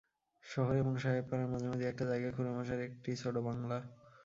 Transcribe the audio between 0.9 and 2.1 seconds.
সাহেবপাড়ার মাঝামাঝি একটা